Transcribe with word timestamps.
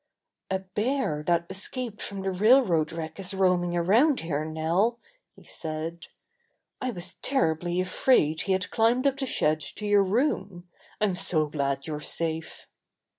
''A 0.49 0.65
bear 0.73 1.23
that 1.27 1.45
escaped 1.51 2.01
from 2.01 2.23
the 2.23 2.31
railroad 2.31 2.91
wreck 2.91 3.19
is 3.19 3.35
roaming 3.35 3.77
around 3.77 4.21
here, 4.21 4.43
Nell," 4.43 4.97
he 5.35 5.43
said. 5.43 6.07
"I 6.81 6.89
was 6.89 7.13
terribly 7.13 7.79
afraid 7.79 8.41
he 8.41 8.53
had 8.53 8.71
climbed 8.71 9.05
up 9.05 9.17
the 9.17 9.27
shed 9.27 9.59
to 9.75 9.85
your 9.85 10.01
room. 10.03 10.67
I'm 10.99 11.13
so 11.13 11.45
glad 11.45 11.85
you're 11.85 11.99
safe." 11.99 12.65